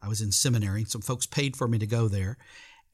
I 0.00 0.08
was 0.08 0.22
in 0.22 0.32
seminary. 0.32 0.84
Some 0.84 1.02
folks 1.02 1.26
paid 1.26 1.56
for 1.56 1.68
me 1.68 1.78
to 1.78 1.86
go 1.86 2.08
there, 2.08 2.38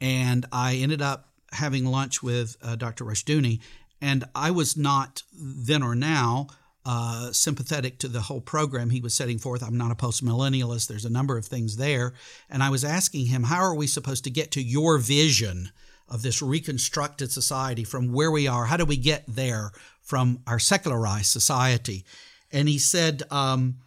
and 0.01 0.45
I 0.51 0.75
ended 0.75 1.01
up 1.01 1.29
having 1.53 1.85
lunch 1.85 2.21
with 2.21 2.57
uh, 2.63 2.75
Dr. 2.75 3.05
Rushdoony. 3.05 3.61
And 4.01 4.25
I 4.35 4.51
was 4.51 4.77
not 4.77 5.23
then 5.33 5.85
or 5.85 5.95
now 5.95 6.49
uh, 6.85 7.31
sympathetic 7.31 8.01
to 8.01 8.09
the 8.09 8.23
whole 8.23 8.41
program 8.41 8.91
he 8.91 9.01
was 9.01 9.15
setting 9.15 9.39
forth. 9.39 9.63
I'm 9.63 9.79
not 9.79 9.93
a 9.93 9.95
postmillennialist. 9.95 10.89
There's 10.89 11.05
a 11.05 11.11
number 11.11 11.39
of 11.39 11.47
things 11.47 11.77
there. 11.77 12.13
And 12.51 12.63
I 12.63 12.71
was 12.71 12.85
asking 12.85 13.27
him, 13.27 13.45
how 13.45 13.61
are 13.61 13.75
we 13.75 13.87
supposed 13.87 14.25
to 14.25 14.31
get 14.31 14.51
to 14.53 14.63
your 14.63 14.99
vision 14.99 15.71
of 16.09 16.23
this 16.23 16.43
reconstructed 16.43 17.31
society 17.31 17.85
from 17.85 18.13
where 18.13 18.31
we 18.31 18.47
are? 18.47 18.67
How 18.67 18.77
do 18.77 18.85
we 18.85 18.97
get 18.97 19.25
there 19.27 19.73
from 20.03 20.41
our 20.47 20.59
secularized 20.59 21.27
society? 21.27 22.05
And 22.53 22.69
he 22.69 22.79
said, 22.79 23.23
um, 23.31 23.79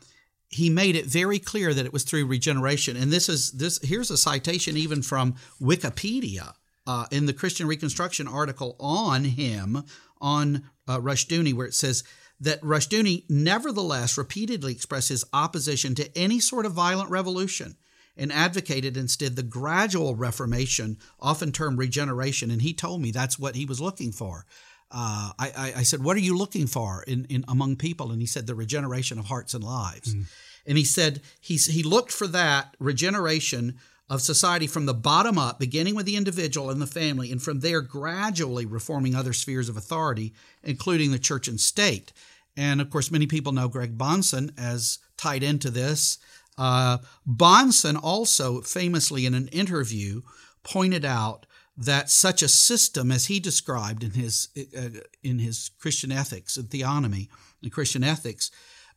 he 0.49 0.69
made 0.69 0.95
it 0.95 1.05
very 1.05 1.39
clear 1.39 1.73
that 1.73 1.85
it 1.85 1.93
was 1.93 2.03
through 2.03 2.25
regeneration. 2.25 2.97
And 2.97 3.11
this 3.11 3.29
is 3.29 3.51
this. 3.51 3.79
Here's 3.83 4.11
a 4.11 4.17
citation 4.17 4.75
even 4.77 5.01
from 5.01 5.35
Wikipedia 5.61 6.53
uh, 6.87 7.05
in 7.11 7.27
the 7.27 7.33
Christian 7.33 7.67
Reconstruction 7.67 8.27
article 8.27 8.75
on 8.79 9.23
him 9.23 9.83
on 10.19 10.63
uh, 10.87 10.99
Rushdoony, 10.99 11.53
where 11.53 11.67
it 11.67 11.75
says 11.75 12.03
that 12.39 12.61
Rushdoony 12.61 13.29
nevertheless 13.29 14.17
repeatedly 14.17 14.71
expressed 14.71 15.09
his 15.09 15.25
opposition 15.33 15.93
to 15.95 16.17
any 16.17 16.39
sort 16.39 16.65
of 16.65 16.73
violent 16.73 17.11
revolution 17.11 17.75
and 18.19 18.31
advocated 18.31 18.97
instead 18.97 19.35
the 19.35 19.43
gradual 19.43 20.15
reformation, 20.15 20.97
often 21.19 21.51
termed 21.51 21.79
regeneration. 21.79 22.51
And 22.51 22.61
he 22.61 22.73
told 22.73 23.01
me 23.01 23.11
that's 23.11 23.39
what 23.39 23.55
he 23.55 23.65
was 23.65 23.81
looking 23.81 24.11
for. 24.11 24.45
Uh, 24.91 25.31
I, 25.39 25.73
I, 25.77 25.83
said, 25.83 26.03
"What 26.03 26.17
are 26.17 26.21
you 26.21 26.35
looking 26.35 26.65
for 26.65 27.03
in, 27.03 27.25
in 27.29 27.45
among 27.47 27.75
people?" 27.75 28.11
And 28.11 28.21
he 28.21 28.27
said, 28.27 28.47
"The 28.47 28.55
regeneration 28.55 29.19
of 29.19 29.25
hearts 29.25 29.53
and 29.53 29.63
lives." 29.63 30.15
Mm. 30.15 30.25
And 30.65 30.77
he 30.77 30.83
said 30.83 31.21
he's, 31.39 31.67
he 31.67 31.83
looked 31.83 32.11
for 32.11 32.27
that 32.27 32.75
regeneration 32.79 33.79
of 34.09 34.21
society 34.21 34.65
from 34.65 34.87
the 34.87 34.93
bottom 34.93 35.37
up, 35.37 35.59
beginning 35.59 35.93
with 35.93 36.07
the 36.07 36.15
individual 36.15 36.71
and 36.71 36.81
the 36.81 36.87
family, 36.87 37.31
and 37.31 37.41
from 37.41 37.59
there 37.59 37.81
gradually 37.81 38.65
reforming 38.65 39.13
other 39.13 39.33
spheres 39.33 39.69
of 39.69 39.77
authority, 39.77 40.33
including 40.63 41.11
the 41.11 41.19
church 41.19 41.47
and 41.47 41.59
state. 41.59 42.11
And 42.57 42.81
of 42.81 42.89
course, 42.89 43.11
many 43.11 43.27
people 43.27 43.51
know 43.51 43.67
Greg 43.67 43.97
Bahnsen 43.97 44.51
as 44.57 44.97
tied 45.17 45.43
into 45.43 45.69
this. 45.69 46.17
Uh, 46.59 46.97
Bahnsen 47.25 47.97
also 48.03 48.59
famously, 48.59 49.25
in 49.25 49.33
an 49.33 49.47
interview, 49.47 50.21
pointed 50.61 51.05
out 51.05 51.45
that 51.77 52.09
such 52.09 52.43
a 52.43 52.49
system, 52.49 53.11
as 53.13 53.27
he 53.27 53.39
described 53.39 54.03
in 54.03 54.11
his 54.11 54.49
uh, 54.77 54.99
in 55.23 55.39
his 55.39 55.71
Christian 55.79 56.11
ethics 56.11 56.57
and 56.57 56.69
theonomy 56.69 57.29
and 57.63 57.71
Christian 57.71 58.03
ethics, 58.03 58.51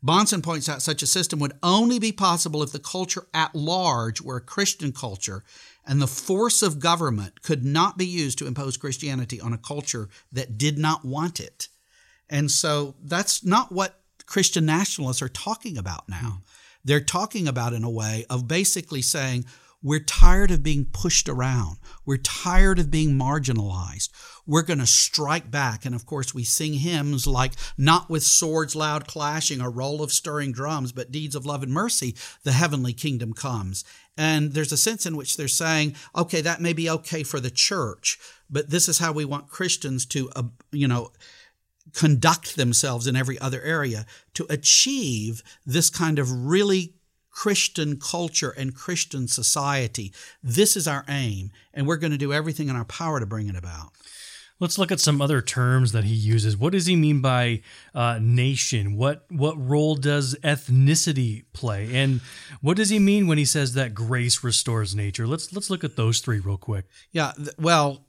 Bahnsen 0.05 0.43
points 0.43 0.69
out 0.69 0.83
such 0.83 1.03
a 1.03 1.07
system 1.07 1.39
would 1.39 1.53
only 1.63 2.01
be 2.01 2.11
possible 2.11 2.65
if 2.65 2.73
the 2.73 2.81
culture 2.81 3.29
at 3.33 3.55
large 3.55 4.21
were 4.21 4.39
a 4.39 4.41
Christian 4.41 4.91
culture, 4.91 5.45
and 5.87 6.03
the 6.03 6.09
force 6.09 6.63
of 6.63 6.81
government 6.81 7.43
could 7.43 7.65
not 7.65 7.97
be 7.97 8.07
used 8.07 8.39
to 8.39 8.49
impose 8.49 8.77
Christianity 8.77 9.41
on 9.41 9.53
a 9.53 9.59
culture 9.59 10.09
that 10.33 10.59
did 10.59 10.79
not 10.79 11.05
want 11.05 11.39
it. 11.39 11.69
And 12.29 12.51
so 12.51 12.97
that's 13.01 13.45
not 13.45 13.71
what 13.71 14.01
Christian 14.27 14.67
nationalists 14.67 15.23
are 15.23 15.29
talking 15.29 15.79
about 15.79 16.09
now. 16.09 16.43
They're 16.85 17.01
talking 17.01 17.47
about 17.47 17.73
in 17.73 17.85
a 17.85 17.91
way 17.91 18.25
of 18.29 18.49
basically 18.49 19.03
saying, 19.03 19.45
we're 19.83 20.01
tired 20.01 20.53
of 20.53 20.63
being 20.63 20.87
pushed 20.93 21.29
around. 21.29 21.79
We're 22.07 22.19
tired 22.19 22.79
of 22.79 22.91
being 22.91 23.19
marginalized. 23.19 24.11
We're 24.47 24.63
going 24.63 24.79
to 24.79 24.87
strike 24.87 25.51
back. 25.51 25.85
And 25.85 25.95
of 25.95 26.07
course, 26.07 26.33
we 26.33 26.45
sing 26.45 26.75
hymns 26.75 27.27
like, 27.27 27.53
Not 27.77 28.09
with 28.09 28.23
swords 28.23 28.77
loud 28.77 29.09
clashing 29.09 29.61
or 29.61 29.71
roll 29.71 30.03
of 30.03 30.13
stirring 30.13 30.53
drums, 30.53 30.93
but 30.93 31.11
deeds 31.11 31.35
of 31.35 31.45
love 31.45 31.65
and 31.65 31.73
mercy, 31.73 32.15
the 32.45 32.53
heavenly 32.53 32.93
kingdom 32.93 33.33
comes. 33.33 33.85
And 34.17 34.53
there's 34.53 34.73
a 34.73 34.77
sense 34.77 35.05
in 35.05 35.17
which 35.17 35.37
they're 35.37 35.49
saying, 35.49 35.97
okay, 36.15 36.43
that 36.43 36.61
may 36.61 36.73
be 36.73 36.89
okay 36.89 37.23
for 37.23 37.41
the 37.41 37.51
church, 37.51 38.19
but 38.51 38.71
this 38.71 38.89
is 38.89 38.99
how 38.99 39.13
we 39.13 39.25
want 39.25 39.49
Christians 39.49 40.05
to, 40.07 40.31
uh, 40.37 40.43
you 40.71 40.87
know, 40.87 41.13
conduct 41.93 42.57
themselves 42.57 43.07
in 43.07 43.17
every 43.17 43.39
other 43.39 43.61
area 43.63 44.07
to 44.35 44.47
achieve 44.49 45.43
this 45.67 45.91
kind 45.91 46.19
of 46.19 46.47
really 46.47 46.95
Christian 47.31 47.99
culture 47.99 48.51
and 48.51 48.75
Christian 48.75 49.27
society. 49.27 50.13
This 50.43 50.77
is 50.77 50.87
our 50.87 51.05
aim, 51.09 51.51
and 51.73 51.87
we're 51.87 51.97
going 51.97 52.13
to 52.13 52.19
do 52.19 52.33
everything 52.33 52.69
in 52.69 52.77
our 52.77 52.85
power 52.85 53.19
to 53.19 53.27
bring 53.27 53.49
it 53.49 53.57
about. 53.57 53.93
Let's 54.61 54.79
look 54.79 54.93
at 54.93 55.01
some 55.01 55.21
other 55.21 55.43
terms 55.43 55.91
that 55.91 56.05
he 56.05 56.15
uses. 56.15 56.57
What 56.57 56.73
does 56.73 56.87
he 56.87 56.95
mean 56.95 57.21
by 57.21 57.63
uh, 57.97 58.21
nation? 58.23 58.97
What 58.97 59.25
what 59.29 59.59
role 59.59 59.97
does 59.97 60.37
ethnicity 60.45 61.47
play? 61.53 61.93
And 61.93 62.21
what 62.61 62.77
does 62.77 62.89
he 62.89 63.01
mean 63.01 63.27
when 63.27 63.39
he 63.39 63.45
says 63.45 63.75
that 63.75 63.93
grace 63.93 64.45
restores 64.45 64.95
nature? 64.95 65.27
Let's 65.27 65.53
let's 65.53 65.69
look 65.69 65.83
at 65.83 65.97
those 65.97 66.21
three 66.21 66.39
real 66.39 66.59
quick. 66.59 66.85
Yeah, 67.11 67.33
well, 67.59 68.05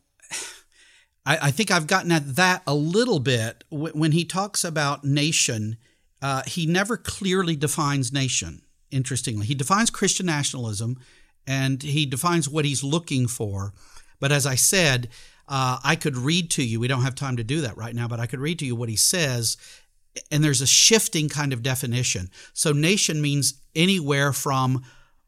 I, 1.25 1.37
I 1.43 1.51
think 1.51 1.71
I've 1.71 1.87
gotten 1.87 2.11
at 2.11 2.35
that 2.35 2.63
a 2.67 2.75
little 2.75 3.19
bit 3.19 3.63
when 3.69 4.11
he 4.11 4.25
talks 4.25 4.63
about 4.63 5.03
nation. 5.03 5.77
Uh, 6.21 6.43
he 6.45 6.65
never 6.65 6.97
clearly 6.97 7.55
defines 7.55 8.11
nation. 8.11 8.61
Interestingly, 8.91 9.45
he 9.45 9.55
defines 9.55 9.89
Christian 9.89 10.27
nationalism, 10.27 10.99
and 11.47 11.81
he 11.81 12.05
defines 12.05 12.47
what 12.47 12.65
he's 12.65 12.83
looking 12.83 13.27
for. 13.27 13.73
But 14.19 14.31
as 14.31 14.45
I 14.45 14.55
said, 14.55 15.09
uh, 15.47 15.79
I 15.83 15.95
could 15.95 16.15
read 16.15 16.49
to 16.51 16.63
you. 16.63 16.79
We 16.79 16.87
don't 16.87 17.01
have 17.01 17.15
time 17.15 17.37
to 17.37 17.43
do 17.43 17.61
that 17.61 17.75
right 17.75 17.95
now, 17.95 18.07
but 18.07 18.19
I 18.19 18.27
could 18.27 18.39
read 18.39 18.59
to 18.59 18.65
you 18.65 18.75
what 18.75 18.89
he 18.89 18.95
says. 18.95 19.57
And 20.31 20.43
there's 20.43 20.61
a 20.61 20.67
shifting 20.67 21.27
kind 21.27 21.51
of 21.51 21.63
definition. 21.63 22.29
So, 22.53 22.71
nation 22.71 23.21
means 23.21 23.55
anywhere 23.75 24.31
from 24.31 24.83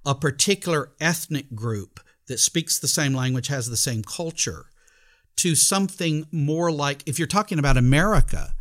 a 0.05 0.13
particular 0.13 0.91
ethnic 1.01 1.55
group 1.55 1.99
that 2.27 2.39
speaks 2.39 2.79
the 2.79 2.87
same 2.87 3.13
language, 3.13 3.47
has 3.47 3.69
the 3.69 3.77
same 3.77 4.03
culture, 4.03 4.67
to 5.37 5.55
something 5.55 6.25
more 6.31 6.71
like 6.71 7.03
if 7.05 7.19
you're 7.19 7.27
talking 7.27 7.59
about 7.59 7.77
America, 7.77 8.53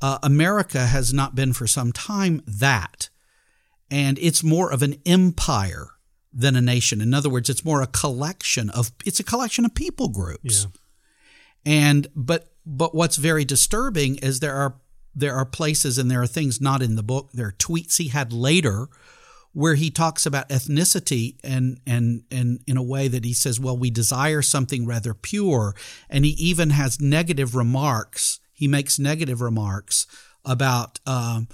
uh, 0.00 0.18
America 0.22 0.86
has 0.86 1.12
not 1.12 1.34
been 1.34 1.52
for 1.52 1.66
some 1.66 1.92
time 1.92 2.42
that. 2.46 3.08
And 3.90 4.18
it's 4.18 4.42
more 4.42 4.72
of 4.72 4.82
an 4.82 4.96
empire 5.06 5.88
than 6.32 6.56
a 6.56 6.60
nation. 6.60 7.00
In 7.00 7.14
other 7.14 7.30
words, 7.30 7.48
it's 7.48 7.64
more 7.64 7.80
a 7.80 7.86
collection 7.86 8.70
of 8.70 8.92
it's 9.04 9.20
a 9.20 9.24
collection 9.24 9.64
of 9.64 9.74
people 9.74 10.08
groups. 10.08 10.64
Yeah. 10.64 10.80
And 11.64 12.06
but 12.14 12.52
but 12.66 12.94
what's 12.94 13.16
very 13.16 13.44
disturbing 13.44 14.16
is 14.16 14.40
there 14.40 14.54
are 14.54 14.80
there 15.14 15.34
are 15.34 15.44
places 15.44 15.96
and 15.96 16.10
there 16.10 16.22
are 16.22 16.26
things 16.26 16.60
not 16.60 16.82
in 16.82 16.96
the 16.96 17.02
book. 17.02 17.30
There 17.32 17.48
are 17.48 17.52
tweets 17.52 17.98
he 17.98 18.08
had 18.08 18.32
later 18.32 18.88
where 19.54 19.76
he 19.76 19.88
talks 19.88 20.26
about 20.26 20.48
ethnicity 20.50 21.36
and 21.42 21.80
and 21.86 22.24
and 22.30 22.60
in 22.66 22.76
a 22.76 22.82
way 22.82 23.08
that 23.08 23.24
he 23.24 23.32
says, 23.32 23.58
well, 23.58 23.76
we 23.76 23.90
desire 23.90 24.42
something 24.42 24.84
rather 24.84 25.14
pure, 25.14 25.74
and 26.10 26.24
he 26.24 26.32
even 26.32 26.70
has 26.70 27.00
negative 27.00 27.54
remarks. 27.54 28.40
He 28.52 28.68
makes 28.68 28.98
negative 28.98 29.40
remarks 29.40 30.06
about 30.44 31.00
um, 31.06 31.48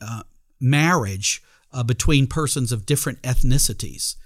uh, 0.00 0.22
marriage 0.58 1.42
uh, 1.72 1.82
between 1.82 2.26
persons 2.26 2.72
of 2.72 2.86
different 2.86 3.20
ethnicities. 3.22 4.16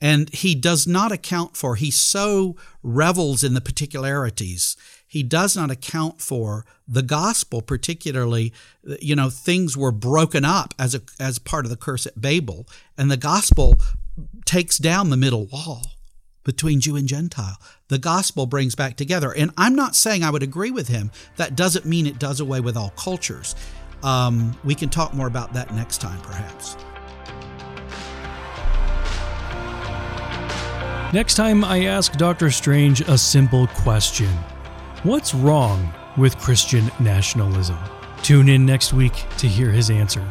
And 0.00 0.28
he 0.30 0.56
does 0.56 0.86
not 0.86 1.12
account 1.12 1.56
for, 1.56 1.76
he 1.76 1.92
so 1.92 2.56
revels 2.82 3.44
in 3.44 3.54
the 3.54 3.60
particularities, 3.60 4.76
he 5.12 5.22
does 5.22 5.54
not 5.54 5.70
account 5.70 6.22
for 6.22 6.64
the 6.88 7.02
gospel, 7.02 7.60
particularly, 7.60 8.50
you 8.98 9.14
know, 9.14 9.28
things 9.28 9.76
were 9.76 9.92
broken 9.92 10.42
up 10.42 10.72
as 10.78 10.94
a 10.94 11.02
as 11.20 11.38
part 11.38 11.66
of 11.66 11.70
the 11.70 11.76
curse 11.76 12.06
at 12.06 12.18
Babel, 12.18 12.66
and 12.96 13.10
the 13.10 13.18
gospel 13.18 13.78
takes 14.46 14.78
down 14.78 15.10
the 15.10 15.18
middle 15.18 15.44
wall 15.44 15.82
between 16.44 16.80
Jew 16.80 16.96
and 16.96 17.06
Gentile. 17.06 17.58
The 17.88 17.98
gospel 17.98 18.46
brings 18.46 18.74
back 18.74 18.96
together. 18.96 19.30
And 19.30 19.50
I'm 19.58 19.74
not 19.74 19.94
saying 19.94 20.24
I 20.24 20.30
would 20.30 20.42
agree 20.42 20.70
with 20.70 20.88
him. 20.88 21.10
That 21.36 21.56
doesn't 21.56 21.84
mean 21.84 22.06
it 22.06 22.18
does 22.18 22.40
away 22.40 22.60
with 22.60 22.74
all 22.74 22.94
cultures. 22.96 23.54
Um, 24.02 24.58
we 24.64 24.74
can 24.74 24.88
talk 24.88 25.12
more 25.12 25.26
about 25.26 25.52
that 25.52 25.74
next 25.74 26.00
time, 26.00 26.22
perhaps. 26.22 26.78
Next 31.12 31.34
time, 31.34 31.64
I 31.64 31.84
ask 31.84 32.12
Dr. 32.14 32.50
Strange 32.50 33.02
a 33.02 33.18
simple 33.18 33.66
question 33.66 34.30
What's 35.04 35.34
wrong 35.34 35.92
with 36.16 36.38
Christian 36.38 36.88
nationalism? 37.00 37.76
Tune 38.22 38.48
in 38.48 38.64
next 38.64 38.92
week 38.92 39.24
to 39.38 39.48
hear 39.48 39.68
his 39.68 39.90
answer. 39.90 40.24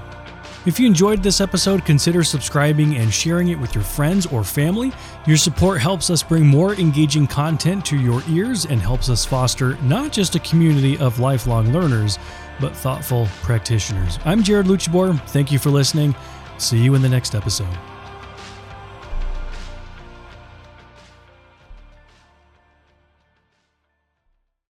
If 0.66 0.80
you 0.80 0.88
enjoyed 0.88 1.22
this 1.22 1.42
episode, 1.42 1.84
consider 1.84 2.24
subscribing 2.24 2.96
and 2.96 3.14
sharing 3.14 3.50
it 3.50 3.60
with 3.60 3.76
your 3.76 3.84
friends 3.84 4.26
or 4.28 4.46
family. 4.46 4.94
Your 5.28 5.36
support 5.36 5.82
helps 5.82 6.10
us 6.10 6.24
bring 6.24 6.48
more 6.48 6.74
engaging 6.76 7.28
content 7.28 7.84
to 7.88 8.00
your 8.00 8.24
ears 8.30 8.64
and 8.64 8.80
helps 8.82 9.10
us 9.10 9.26
foster 9.26 9.76
not 9.82 10.14
just 10.14 10.36
a 10.36 10.40
community 10.40 10.98
of 11.00 11.20
lifelong 11.20 11.74
learners, 11.74 12.18
but 12.62 12.74
thoughtful 12.74 13.28
practitioners. 13.42 14.20
I'm 14.24 14.42
Jared 14.42 14.68
Luchabor. 14.68 15.20
Thank 15.32 15.52
you 15.52 15.60
for 15.60 15.70
listening. 15.70 16.16
See 16.60 16.80
you 16.80 16.96
in 16.96 17.02
the 17.02 17.10
next 17.10 17.36
episode. 17.36 17.78